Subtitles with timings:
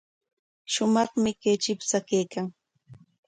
[0.73, 2.47] Shumaqmi kay chipsha kaykan.